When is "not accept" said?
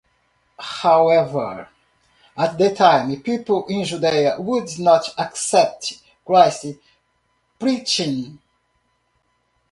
4.79-5.93